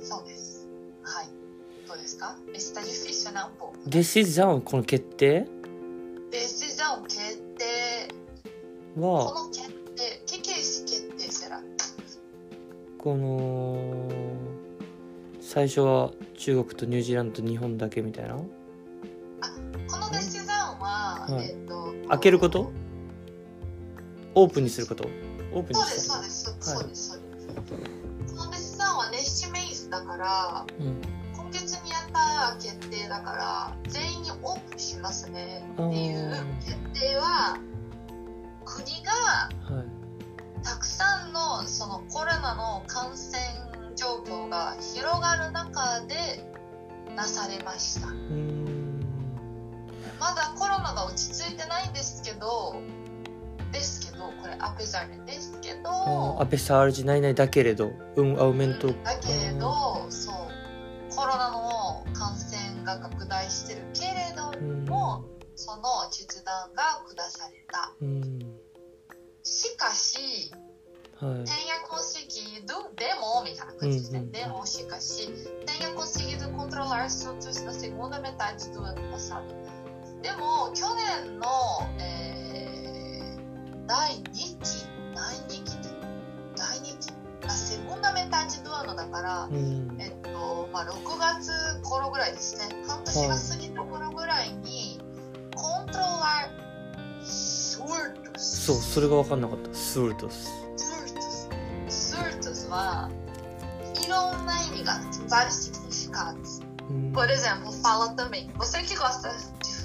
[0.00, 0.66] そうです。
[1.02, 1.26] はい。
[1.88, 3.30] どうですか Esse tá difícil?
[3.32, 3.76] Um pouco.
[3.88, 5.46] decisão この決定
[6.30, 8.08] Decisão, 決定。
[8.94, 11.60] こはの決定、que que é esse 決定 será?
[12.98, 14.08] この
[15.40, 18.36] 最初は中国とニュージーランドと日本だけみたいな
[21.32, 21.48] は、はい。
[21.50, 22.72] えっ、と開けること？
[24.34, 25.08] オープンにすること？
[25.52, 26.78] オープンにそうですそうですそうです、はい。
[26.80, 27.08] そうです。
[27.08, 27.86] そうで
[28.26, 31.00] すこのデシザンはネッシュメイズだからうん
[31.36, 37.58] 今月にやった決定だから全員にオープンしますねっていう決定は
[38.64, 39.86] 国がはい。
[40.64, 43.38] たくさんのそのコロナの感染
[43.94, 46.14] 状況が広がる中で
[47.14, 48.08] なされました。
[48.08, 48.65] うーん
[50.18, 52.76] まだコロナが落ち着いてないんですけど
[53.72, 55.90] ですけどこれアペザルですけど
[56.38, 60.36] あアペサールじないないだけれどうんアウメントうんだけれどそう
[61.14, 64.84] コロナの感染が拡大してるけれどうん。
[64.84, 65.24] も
[65.56, 67.92] その決断が下された。
[68.02, 68.38] うん。
[69.42, 70.52] しかし
[71.18, 71.44] はい。
[71.44, 74.32] tenha conseguido demo みたいな感じですね、うんうん。
[74.32, 75.30] demo しかし
[75.64, 79.44] tenha conseguido controlar surtos na segunda metade do ano passado
[80.22, 80.86] でも去
[81.24, 81.46] 年の、
[81.98, 83.36] えー
[83.86, 84.56] 第2期
[85.14, 85.88] 第2期って
[86.56, 87.12] 第2期？
[87.46, 89.96] あ segunda metade do ano だからうん。
[90.00, 91.52] えっとまあ6月
[91.82, 92.64] 頃ぐらいですね。
[92.88, 95.00] 半年が過ぎた頃ぐらいに、
[95.54, 98.66] コントローラースートス。
[98.66, 99.72] そうそれが分かんなかった。
[99.72, 100.00] ス。
[100.00, 100.50] ールトス。
[100.76, 101.48] Surtos.
[101.88, 103.08] Surtos は
[104.04, 104.94] いろんな意味が
[105.28, 106.60] vários significados.
[106.90, 107.12] うん。
[107.12, 108.50] Por exemplo, fala também.
[108.58, 109.30] Você que gosta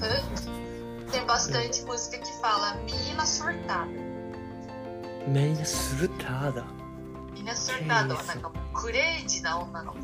[0.01, 3.87] funk, tem bastante música que fala menina surtada.
[5.27, 6.65] メインスルターだ
[7.35, 9.99] Menina surtada はなんかもうクレイジーな女の子。
[9.99, 10.03] へ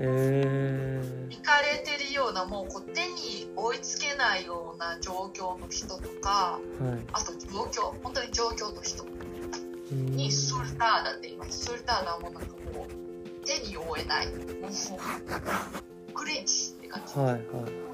[0.00, 1.00] え
[1.30, 11.64] 行かれてるようなもうこう手に追いつけないような状況の人とか、はいあと状況、本当に状況の人うんにソルターダって言います。
[11.64, 14.28] ソルターダはもうなんかもう手に負えない。
[14.28, 17.18] もうクレイジーって感じ。
[17.18, 17.91] はいはい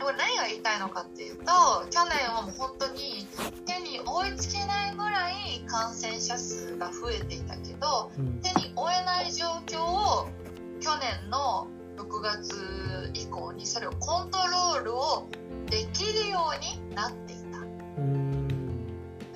[0.00, 1.44] でも何が言いたいのかっていうと、
[1.90, 3.28] 去年はもう本当に
[3.66, 10.26] 手に追いつけないぐらい感染者数が増えていたけど、うん手に負えない状況を
[10.80, 15.28] 去年の6月以降にそれをコントロールを
[15.66, 17.58] できるようになっていた。
[17.98, 18.48] うん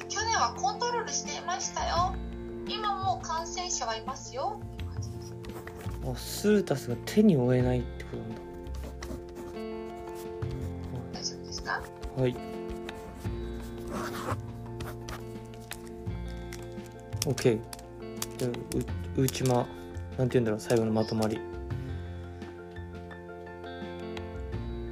[0.08, 2.14] 去年はコントロールしていましたよ。
[2.66, 4.58] 今もう感染者はいますよ。
[4.64, 5.34] っていう感じです
[6.10, 8.43] あスルタスが手に負えないってことなんだ
[11.64, 11.82] か？
[12.16, 12.36] はい。
[17.26, 17.58] OK。
[18.38, 18.50] じゃあ
[19.16, 19.66] う内間
[20.18, 21.40] なんて言うんだろう最後のまとまり。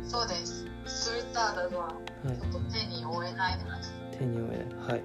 [0.07, 0.67] そうです。
[0.87, 3.59] スルターダははいちょっと手に負えない。
[4.19, 4.89] 手に負えない。
[4.89, 5.03] はい。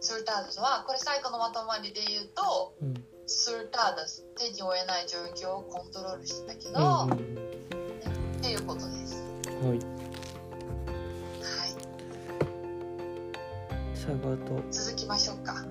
[0.00, 2.94] スルターダはこれ最後のまとまりで言うと、うん。
[3.26, 7.55] surtadas 手に負えない状況をコントロールしてたけど、うんうん
[8.46, 9.24] っていうことです。
[9.60, 9.70] はい。
[9.70, 9.80] はい。
[13.92, 15.64] さああと続きましょうか。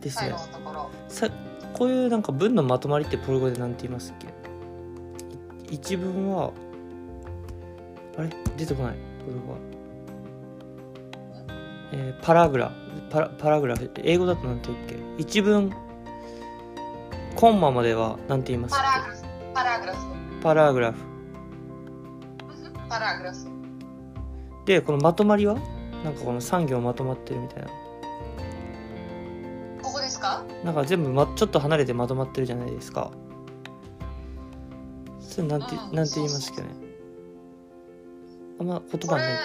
[0.00, 0.30] ですね。
[0.30, 0.90] 最後のところ。
[1.08, 1.28] さ
[1.74, 4.28] こういうなんか文のまとまりってポルゴでなんて言いますっけ？
[5.70, 6.52] い一文は
[8.16, 8.30] あれ？
[8.56, 8.94] 出てこない。
[9.26, 9.58] ポルゴは。
[11.92, 12.72] えーパラグラ。
[13.10, 13.90] パラパラグラフ。
[13.98, 14.96] 英語だとなんて言うっけ？
[15.22, 15.70] 一文。
[17.34, 18.76] コンマまではなんて言いますっ
[19.52, 20.06] パラけグラフ。
[20.42, 21.15] パラグラフ。
[24.64, 25.54] でこのまとまりは？
[26.04, 27.68] なんかこの産業まとまってるみたいな。
[29.82, 30.44] ここですか？
[30.64, 33.10] なんか全部、ま、ちょっと離れてまとまってるじゃないですか。
[35.20, 36.68] それなんて、うんなんて言いますっけね？
[38.60, 39.40] あんま言葉ないか。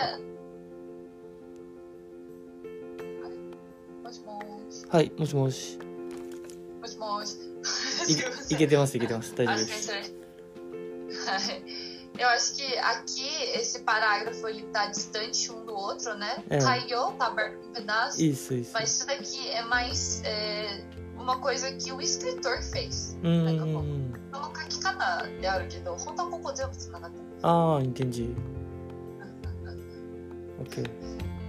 [4.03, 4.85] もしもーし？
[4.89, 5.79] はいもしもし。
[6.81, 7.37] もしもーし。
[8.09, 8.13] い
[8.55, 9.35] いけてますいけてます。
[9.35, 9.91] 大丈夫です。
[9.91, 11.80] isso aí.
[12.21, 16.43] Eu acho que aqui esse parágrafo ele tá distante um do outro, né?
[16.51, 16.59] É.
[16.59, 18.21] Caiu, tá aberto um pedaço.
[18.21, 18.69] Isso, isso.
[18.75, 20.83] Mas isso daqui é mais é,
[21.17, 23.17] uma coisa que o escritor fez.
[23.23, 24.11] Hum.
[27.41, 28.35] Ah, entendi.
[30.61, 30.83] ok.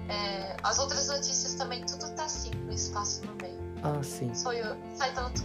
[0.08, 3.58] É, as outras notícias também, tudo tá assim, no espaço no meio.
[3.82, 4.32] Ah, sim.
[4.32, 4.74] Sou eu.
[4.94, 5.42] Sai tanto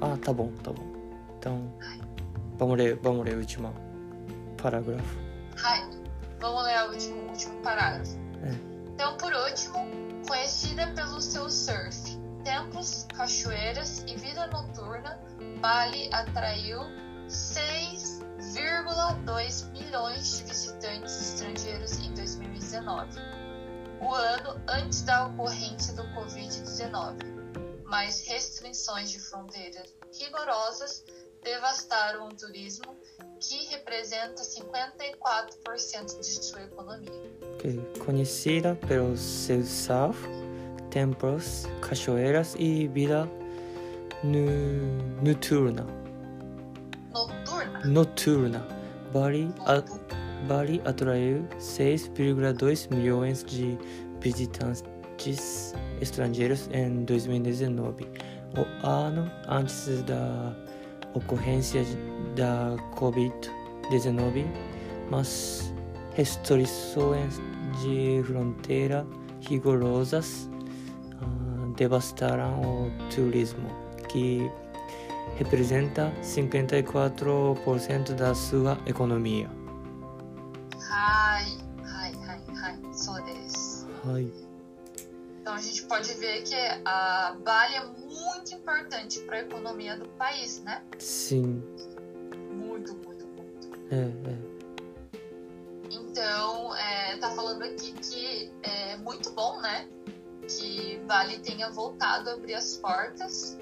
[0.00, 0.90] Ah, tá bom, tá bom.
[1.38, 1.70] Então,
[2.56, 3.91] vamos ler, vamos ler o último
[4.62, 5.82] parágrafo はい。
[6.40, 8.18] Vamos ler o último, último parágrafo.
[8.42, 8.50] É.
[8.94, 9.78] Então, por último,
[10.26, 15.20] conhecida pelo seu surf, templos, cachoeiras e vida noturna,
[15.60, 16.80] Bali atraiu
[17.28, 23.20] 6,2 milhões de visitantes estrangeiros em 2019,
[24.00, 27.18] o ano antes da ocorrência do Covid-19.
[27.84, 31.04] Mas restrições de fronteiras rigorosas
[31.42, 32.96] devastaram o turismo
[33.40, 37.12] que representa 54% de sua economia.
[37.54, 40.18] ok conhecida pelo seu surf
[40.90, 43.28] templos cachoeiras e vida
[45.22, 45.86] noturna
[47.12, 47.80] Noturna?
[47.84, 48.66] noturna
[49.12, 49.82] Bali a,
[50.46, 53.78] Bali atraiu 6,2 milhões de
[54.20, 58.08] visitantes estrangeiros em 2019,
[58.56, 60.54] o ano antes da
[61.14, 61.84] ocorrência
[62.34, 64.46] da Covid-19,
[65.10, 65.72] mas
[66.14, 67.40] restrições
[67.80, 69.06] de fronteira
[69.40, 70.48] rigorosas
[71.20, 73.68] uh, devastaram o turismo,
[74.08, 74.50] que
[75.36, 79.50] representa 54% da sua economia.
[80.90, 81.46] Ai,
[81.84, 83.16] ai, ai, ai, sou
[85.40, 90.08] Então a gente pode ver que a Bali é muito importante para a economia do
[90.10, 90.82] país, né?
[90.98, 91.62] Sim.
[95.90, 99.86] Então, é, tá falando aqui que é muito bom, né?
[100.48, 103.58] Que Bali tenha voltado a abrir as portas,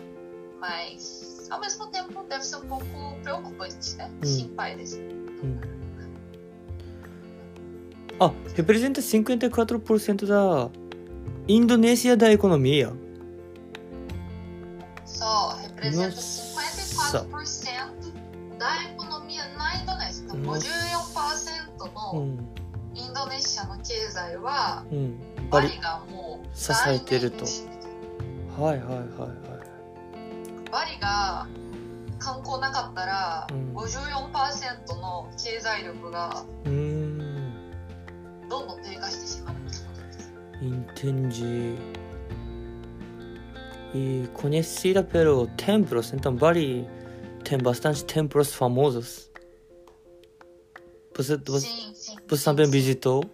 [0.60, 2.84] mas ao mesmo tempo deve ser um pouco
[3.22, 4.10] preocupante, né?
[4.22, 4.26] Hum.
[4.26, 5.00] Sim, pai desse.
[8.20, 10.70] Ah, representa 54% da
[11.48, 12.92] Indonésia da economia.
[15.04, 17.24] Só representa Nossa.
[17.24, 17.30] 54%
[20.58, 22.48] 54%うのん、
[22.94, 25.18] インドネシアの経済は、うん。
[25.50, 27.44] ババリリがもう支えてると
[28.60, 30.70] はいはいはいはい。
[30.70, 31.46] バリが
[32.18, 36.44] 観光なかったら、うん54%の経済力が。
[36.64, 37.18] どん
[38.68, 40.32] どん低下してしまうってことです。
[40.60, 41.78] Entendi.
[43.94, 46.86] E conhecida pelo templos, então Bali
[47.42, 49.29] tem bastante templos famosos.
[51.16, 52.16] Você, você, Sim, sim.
[52.28, 52.72] você também sim.
[52.72, 53.24] visitou?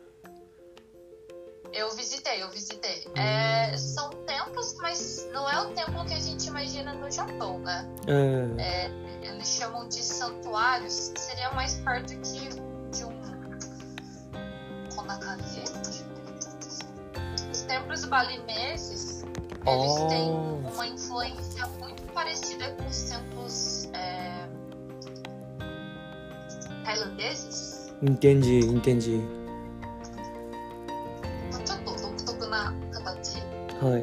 [1.72, 3.04] Eu visitei, eu visitei.
[3.08, 3.20] Hum.
[3.20, 7.86] É, são templos, mas não é o templo que a gente imagina no Japão, né?
[8.58, 8.90] É,
[9.28, 12.48] Eles chamam de santuários, seria mais perto que
[12.96, 13.26] de um.
[14.94, 15.62] Konakazi?
[17.52, 19.22] Os templos balineses,
[19.66, 20.72] eles têm Oh.
[20.72, 23.76] uma influência muito parecida com os templos
[28.02, 28.64] é, tailandeses.
[28.64, 29.20] entendi, entendi.
[31.64, 33.38] ちょっと独特な形。
[33.80, 34.02] はいはい。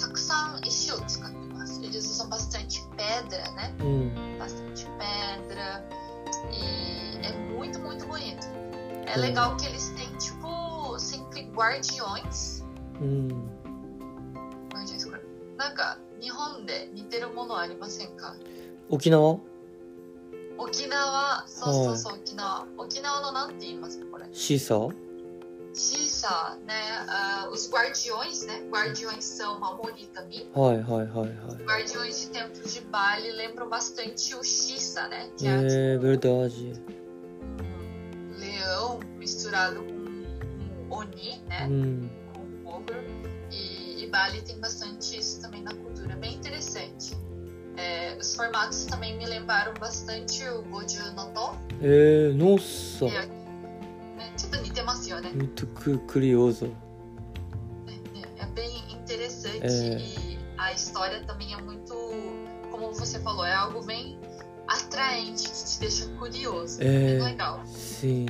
[0.00, 1.80] たくさん石を使ってます。
[1.80, 3.72] Eles usam bastante pedra, né?
[3.80, 4.38] うん。
[4.38, 5.84] bastante pedra
[6.52, 8.46] e é muito, muito bonito.
[9.06, 9.22] É Hum.
[9.22, 12.64] legal que eles têm, tipo, sempre guardiões.
[13.00, 13.28] うん。
[14.70, 15.08] guardiões
[15.56, 18.34] なんか日本で似てるものありませんか
[18.90, 19.38] 沖縄、
[21.67, 22.65] そうそうそう、沖縄。
[22.77, 24.25] 沖縄のなんて言いますか、これ。
[24.31, 24.95] シーサー
[25.73, 26.73] Xisa, né?
[27.07, 28.61] ah, os guardiões, né?
[28.69, 30.47] Guardiões são Mamori também.
[30.53, 31.65] はいはいはいはい。
[31.65, 35.31] Guardiões de templos de Bali lembram bastante o Xisa, né?
[35.35, 36.73] Que é É verdade.
[37.49, 41.67] um leão misturado com um Oni, né?
[41.67, 42.07] Hum.
[42.33, 42.99] Com um ogro.
[43.49, 46.15] E, e Bali tem bastante isso também na cultura.
[46.17, 47.17] Bem interessante.
[47.77, 51.55] É, os formatos também me lembraram bastante o Goju no To.
[51.81, 52.59] えー、ノッ
[52.99, 53.05] サ。
[53.05, 53.27] ね
[54.37, 55.31] ちょっと似てますよね。
[55.33, 56.71] Muito cu- curioso.
[58.37, 59.97] É bem interessante É.
[59.97, 61.93] e a história também é muito,
[62.71, 64.19] como você falou, é algo bem
[64.67, 66.79] atraente, que te deixa curioso.
[66.81, 67.17] É.
[67.17, 67.61] Bem legal.
[67.65, 68.27] Sim.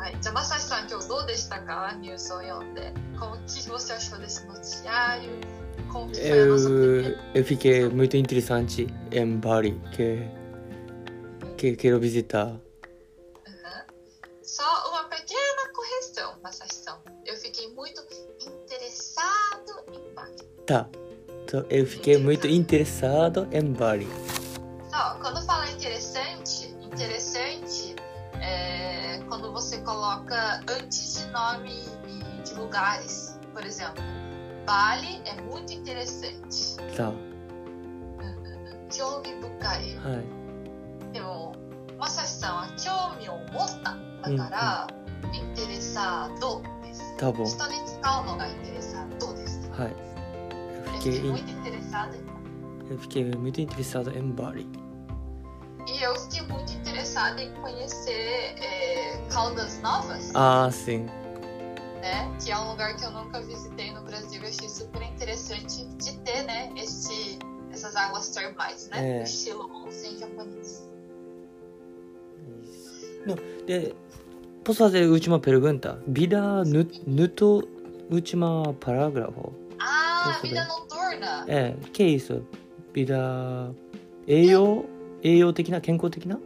[0.00, 2.92] はい、じゃあ、まさしさん、今日どうでしたかニュースを読んで。
[3.20, 5.30] Como que você achou desse noticiário?
[5.91, 7.31] como que foi a nossa Eu, primeira...
[7.35, 10.27] eu fiquei muito interessante em Bali, que,
[11.57, 12.55] que quero visitar.
[14.41, 16.97] Só uma pequena correção, Masashi-san.
[17.25, 18.01] Eu fiquei muito
[18.39, 20.43] interessado em Bali.
[20.65, 20.89] Tá.
[21.43, 24.07] Então, eu fiquei muito interessado em Bali.
[24.89, 27.95] Só, quando fala interessante, interessante
[28.41, 31.83] é quando você coloca antes de nome
[32.43, 33.37] de lugares.
[33.53, 34.03] Por exemplo,
[34.66, 36.76] Bali é muito interessante.
[36.94, 37.12] さ
[38.90, 39.96] 興味深い。
[40.04, 40.16] あ、は
[41.10, 41.12] い。
[41.12, 41.54] でも、
[41.98, 43.96] まさしさんは興味を持った。
[44.30, 44.86] だから、
[45.32, 47.16] インテレサードです。
[47.18, 47.46] 多分。
[47.46, 49.60] 人に使うのがインテレサードです。
[49.72, 49.92] はい。
[49.92, 52.16] Eu Eu fiquei, fiquei muito interessada.
[52.90, 54.68] eu fiquei muito interessado em Bali.
[55.88, 60.30] E eu fiquei muito interessada em conhecer é, Caldas Novas.
[60.34, 61.06] Ah, sim.
[62.06, 62.36] né?
[62.42, 64.40] Que é um lugar que eu nunca visitei no Brasil.
[64.42, 66.72] Eu achei super interessante de ter, né?
[66.76, 67.38] Esse,
[67.70, 69.16] essas águas termais, né?
[69.16, 69.18] É.
[69.18, 70.90] No estilo onsen japonês.
[73.26, 73.36] Não,
[73.66, 73.94] de,
[74.64, 76.02] posso fazer a última pergunta?
[76.06, 77.62] Vida no, no
[78.10, 79.52] última parágrafo?
[79.78, 80.68] Ah, Posso vida ver?
[80.68, 81.44] noturna.
[81.48, 82.46] É, que é isso?
[82.92, 83.74] Vida...
[84.26, 84.84] 栄養
[85.22, 86.38] 栄養的な健康的な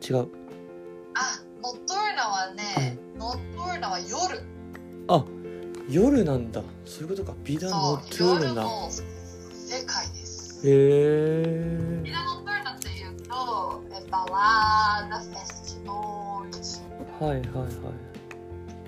[0.00, 0.28] 違う。
[5.13, 5.25] あ、
[5.89, 6.61] 夜なんだ。
[6.85, 7.33] そういうことか。
[7.43, 8.63] ビダノトゥールな。
[8.63, 10.65] の世界です。
[10.65, 12.01] へえ。
[12.01, 16.81] Vida noturna っていうと、é balada, festa de noite.
[17.19, 17.69] はいはいはい。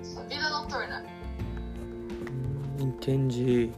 [0.02, 1.04] そう Vida noturna.
[2.80, 3.70] うん展示。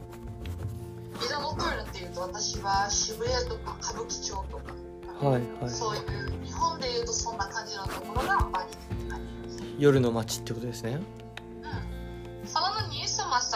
[1.19, 4.73] Vida noturna っていうと、私は渋谷とか歌舞伎町とか。
[5.19, 5.69] はいはい。
[5.69, 9.75] そういう日本でいうとそんな感じのところがバリ。
[9.77, 11.01] 夜の街ってことですね。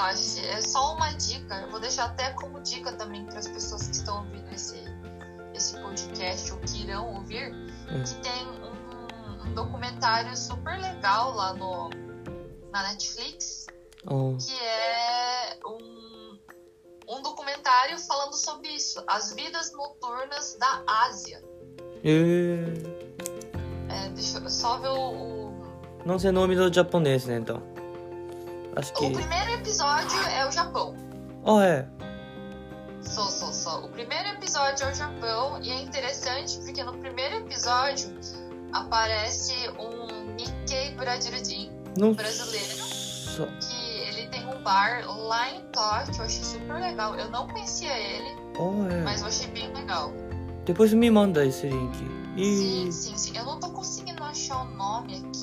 [0.10, 1.62] É só uma dica.
[1.62, 4.80] Eu vou deixar até como dica também para as pessoas que estão ouvindo esse,
[5.54, 8.04] esse podcast ou que irão ouvir, hum.
[8.04, 11.90] que tem um, um, documentário super legal lá no,
[12.72, 13.68] na Netflix,
[14.08, 14.36] oh.
[14.38, 16.40] que é um,
[17.08, 21.44] um documentário falando sobre isso, as vidas noturnas da Ásia.
[23.90, 25.52] É, deixa eu só ver o.
[26.04, 27.71] Não sei nome do japonês, né, então.
[28.76, 29.10] Acho O que.
[29.12, 30.96] primeiro episódio é o Japão.
[31.46, 31.88] Ah, é.
[33.02, 33.86] Só, só, só.
[33.86, 38.16] O primeiro episódio é o Japão e é interessante porque no primeiro episódio
[38.74, 42.14] aparece um Nikkei Brasileirinho Nossa.
[42.16, 43.02] brasileiro
[43.60, 46.16] que ele tem um bar lá em Tóquio.
[46.20, 47.16] Eu achei super legal.
[47.16, 49.02] Eu não conhecia ele, Ah, é.
[49.04, 50.12] mas eu achei bem legal.
[50.66, 51.98] Depois me manda esse link.
[51.98, 52.92] Sim, E.
[52.92, 53.38] sim, sim.
[53.38, 55.41] Eu não tô conseguindo achar o nome aqui,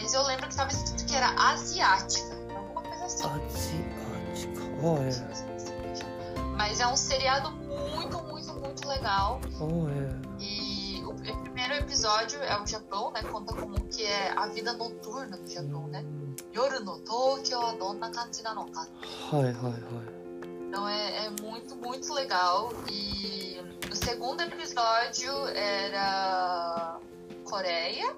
[0.00, 2.34] mas eu lembro que estava escrito que era asiática.
[2.56, 3.84] Alguma coisa assim.
[4.32, 6.56] Asiática, olha.
[6.56, 9.40] Mas é um seriado muito, muito, muito legal.
[9.60, 10.20] Olha.
[10.38, 13.22] E o primeiro episódio é o Japão, né?
[13.22, 16.02] Conta como que é a vida noturna do Japão, né?
[16.02, 16.34] Hum.
[16.54, 18.86] Yoru no Tokyo, donna kanji na no ka.
[19.32, 20.20] Hai, hai, hai.
[20.68, 22.72] Então é, é, muito, muito legal.
[22.90, 26.98] E o segundo episódio era
[27.44, 28.14] Coreia.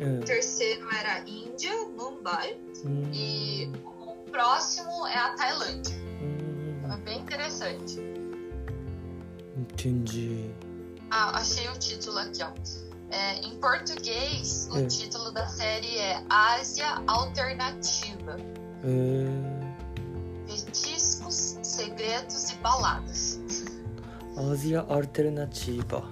[0.00, 2.58] うん O terceiro era Índia, Mumbai.
[2.84, 5.96] うん E o próximo é a Tailândia.
[5.96, 8.00] うん Então é bem interessante.
[9.56, 10.50] Entendi.
[11.10, 12.50] Ah, achei o título aqui, ó.
[13.10, 14.86] É, em português, o É.
[14.86, 18.36] título da série é Ásia Alternativa.
[18.84, 19.68] へえ。
[20.46, 23.40] Petiscos, segredos e baladas.
[24.36, 26.04] アジアアルテルナチーバ。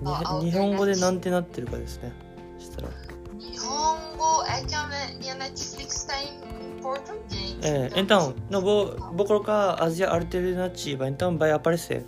[0.00, 2.12] にあ日本語でなんてなってるかですね。
[2.58, 2.88] そしたら。
[4.17, 4.87] jogo é que a
[5.19, 7.57] minha Netflix tá em português.
[7.63, 12.05] É, então, então assim, não vou, tá vou colocar Ásia Alternativa, então vai aparecer.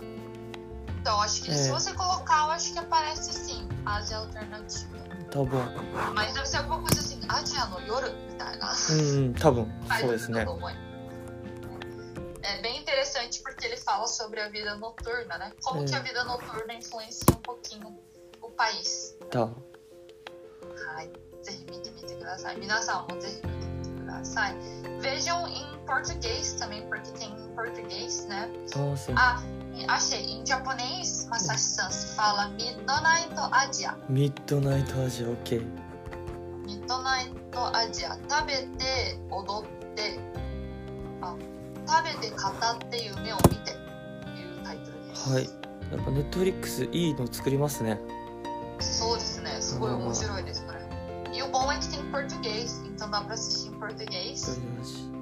[1.00, 1.54] Então, acho que é.
[1.54, 4.98] se você colocar, eu acho que aparece sim, Ásia Alternativa.
[5.30, 5.64] Tá bom.
[6.14, 8.72] Mas deve ser alguma coisa assim, ah, Ásia no Yoru, tá, né?
[8.90, 9.68] hum, hum, tá bom,
[10.00, 10.44] foi isso, né?
[12.42, 15.52] É bem interessante porque ele fala sobre a vida noturna, né?
[15.62, 15.86] Como é.
[15.86, 16.02] que a é.
[16.02, 17.96] vida noturna influencia um pouquinho
[18.42, 19.16] o país.
[19.30, 19.48] Tá.
[20.96, 21.12] Ai.
[21.42, 22.58] ぜひ見てみてください。
[22.60, 24.54] 皆さんもぜひ見てみてください。
[25.00, 28.48] Vejam em português também, porque tem em português, né?
[28.76, 29.14] ああ、そう。
[29.16, 29.40] Ah,
[29.74, 30.40] e achei.
[30.40, 33.94] Em japonês, Masashi-san se fala Midnight Asia.
[34.08, 35.66] ミッドナイトアジア、オッケー。
[36.66, 38.18] Midnight Asia.
[38.28, 40.20] 食べて、踊って、
[41.22, 41.34] あ、
[41.86, 43.72] 食べて、語って、夢を見て。
[43.72, 45.30] というタイトルです。
[45.32, 45.44] はい。
[45.44, 47.98] やっぱネットフリックスいいの作りますね。
[48.80, 49.40] そうです?
[49.42, 49.56] ね。
[49.60, 50.64] すごい面白いです。
[51.39, 54.59] E o bom é que tem em português, então dá pra assistir em português.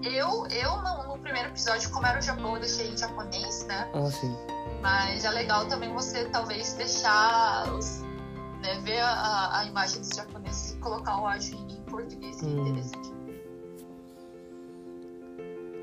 [0.03, 3.89] Eu, eu no, no primeiro episódio, como era o Japão, eu deixei em japonês, né?
[3.93, 4.35] ああ、sim.
[4.81, 8.01] Mas é legal também você talvez deixar os.
[8.61, 12.45] Né, ver a, a imagem dos japoneses e colocar o áudio em, em português, que
[12.45, 12.67] é Hum.
[12.67, 13.13] interessante.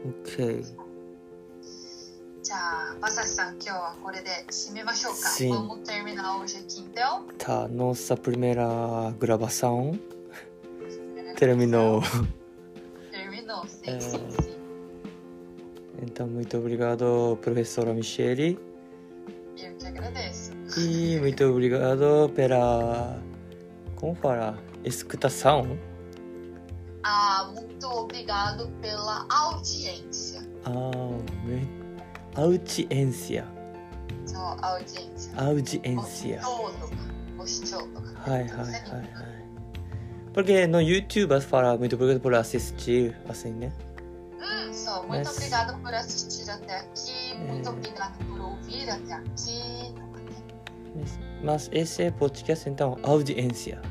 [0.05, 0.65] Ok.
[2.43, 5.29] じゃあ、マサシさん、今日はこれで締めましょうか。
[5.29, 5.51] Sim.
[5.51, 7.27] Vamos terminar hoje aqui, então.
[7.39, 8.67] Tá, nossa primeira
[9.21, 9.93] gravação
[11.38, 12.02] Terminou.
[13.12, 14.00] Terminou, sim, é...
[14.00, 14.56] sim, sim.
[16.02, 18.60] Então, muito obrigado, professora Michele.
[19.58, 20.52] Eu que agradeço.
[20.78, 23.22] E muito obrigado pela.
[23.96, 24.58] Como fala?
[24.84, 25.78] Escutação.
[27.04, 30.42] Ah, muito obrigado pela audiência.
[30.66, 30.92] Ah,
[31.46, 31.68] me...
[32.36, 33.46] audiência.
[34.26, 35.32] So, audiência.
[35.38, 36.42] Audiência.
[36.42, 36.90] Gostoso.
[37.38, 38.16] Gostoso.
[38.26, 39.35] Hai, hai, hai, hai.
[40.36, 43.72] Porque no YouTube fala muito obrigado por assistir, assim, né?
[44.38, 47.34] Hum, só, muito Mas- obrigado por assistir até aqui.
[47.48, 47.72] Muito É.
[47.72, 49.96] obrigado por ouvir até aqui.
[51.42, 53.82] Mas esse podcast, então, audiência.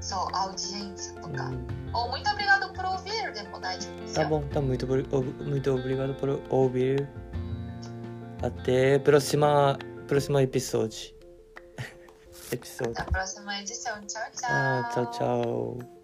[0.00, 1.50] Só, audiência とか。
[1.50, 4.86] Hum, Ou muito obrigado por ouvir, de mudar de tá bom, tá muito,
[5.44, 7.08] muito obrigado por ouvir.
[8.42, 11.17] Até próxima, próximo episódio.
[12.54, 12.92] Episódio.
[12.92, 13.94] Até a próxima edição.
[14.06, 14.50] Tchau, tchau.
[14.50, 15.97] Ah, tchau, tchau.